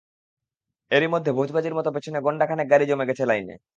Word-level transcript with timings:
এরই 0.91 1.07
মধ্যেই 1.07 1.35
ভোজবাজির 1.35 1.73
মতো 1.75 1.89
পেছনে 1.95 2.17
গন্ডা 2.25 2.45
খানেক 2.45 2.67
গাড়ি 2.71 2.85
জমে 2.87 3.05
গেছে 3.09 3.23
লাইনে। 3.25 3.55